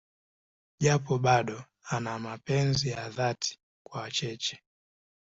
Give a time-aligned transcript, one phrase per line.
[0.83, 4.61] Japo bado ana mapenzi ya dhati kwa Cheche.